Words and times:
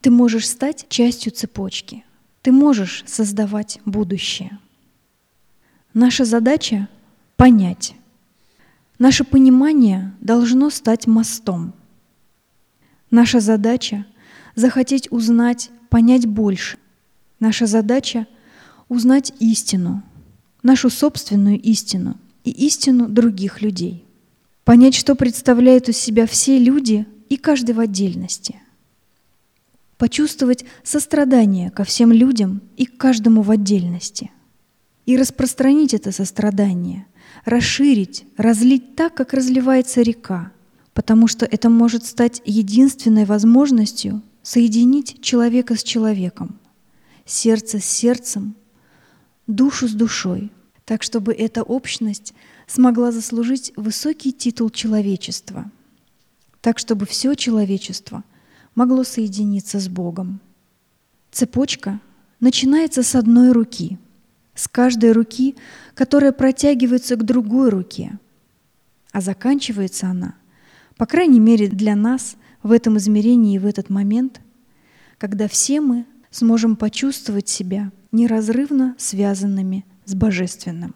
Ты 0.00 0.10
можешь 0.10 0.48
стать 0.48 0.86
частью 0.88 1.32
цепочки. 1.32 2.04
Ты 2.42 2.52
можешь 2.52 3.04
создавать 3.06 3.80
будущее. 3.84 4.58
Наша 5.92 6.24
задача— 6.24 6.88
понять. 7.36 7.94
Наше 8.98 9.24
понимание 9.24 10.14
должно 10.20 10.70
стать 10.70 11.06
мостом. 11.06 11.72
Наша 13.10 13.40
задача— 13.40 14.06
захотеть 14.54 15.10
узнать, 15.10 15.70
понять 15.88 16.26
больше. 16.26 16.78
Наша 17.40 17.66
задача— 17.66 18.26
узнать 18.88 19.32
истину, 19.40 20.02
нашу 20.62 20.90
собственную 20.90 21.60
истину 21.60 22.16
и 22.44 22.50
истину 22.50 23.08
других 23.08 23.62
людей. 23.62 24.04
Понять, 24.64 24.94
что 24.94 25.14
представляют 25.14 25.88
из 25.88 25.96
себя 25.98 26.26
все 26.26 26.58
люди 26.58 27.06
и 27.28 27.36
каждый 27.36 27.74
в 27.74 27.80
отдельности. 27.80 28.60
Почувствовать 29.98 30.64
сострадание 30.84 31.70
ко 31.70 31.84
всем 31.84 32.12
людям 32.12 32.62
и 32.76 32.86
к 32.86 32.96
каждому 32.96 33.42
в 33.42 33.50
отдельности. 33.50 34.30
И 35.06 35.16
распространить 35.16 35.92
это 35.92 36.12
сострадание, 36.12 37.06
расширить, 37.44 38.24
разлить 38.36 38.94
так, 38.94 39.14
как 39.14 39.32
разливается 39.32 40.02
река, 40.02 40.52
потому 40.94 41.26
что 41.26 41.44
это 41.46 41.68
может 41.68 42.06
стать 42.06 42.42
единственной 42.44 43.24
возможностью 43.24 44.22
соединить 44.42 45.20
человека 45.20 45.76
с 45.76 45.82
человеком, 45.82 46.58
сердце 47.26 47.80
с 47.80 47.84
сердцем, 47.84 48.54
душу 49.46 49.88
с 49.88 49.92
душой, 49.92 50.52
так 50.84 51.02
чтобы 51.02 51.32
эта 51.32 51.62
общность 51.62 52.34
смогла 52.66 53.12
заслужить 53.12 53.72
высокий 53.76 54.32
титул 54.32 54.70
человечества, 54.70 55.70
так 56.60 56.78
чтобы 56.78 57.04
все 57.04 57.34
человечество 57.34 58.24
могло 58.78 59.02
соединиться 59.02 59.80
с 59.80 59.88
Богом. 59.88 60.38
Цепочка 61.32 62.00
начинается 62.38 63.02
с 63.02 63.16
одной 63.16 63.50
руки, 63.50 63.98
с 64.54 64.68
каждой 64.68 65.10
руки, 65.10 65.56
которая 65.94 66.30
протягивается 66.30 67.16
к 67.16 67.24
другой 67.24 67.70
руке, 67.70 68.20
а 69.10 69.20
заканчивается 69.20 70.06
она, 70.06 70.36
по 70.96 71.06
крайней 71.06 71.40
мере 71.40 71.66
для 71.66 71.96
нас 71.96 72.36
в 72.62 72.70
этом 72.70 72.98
измерении 72.98 73.56
и 73.56 73.58
в 73.58 73.66
этот 73.66 73.90
момент, 73.90 74.40
когда 75.18 75.48
все 75.48 75.80
мы 75.80 76.06
сможем 76.30 76.76
почувствовать 76.76 77.48
себя 77.48 77.90
неразрывно 78.12 78.94
связанными 78.96 79.86
с 80.04 80.14
Божественным. 80.14 80.94